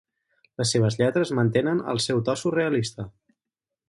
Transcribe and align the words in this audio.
Les 0.61 0.69
seves 0.75 0.95
lletres 1.01 1.33
mantenen 1.39 1.83
el 1.93 2.01
seu 2.07 2.21
to 2.31 2.35
surrealista. 2.45 3.07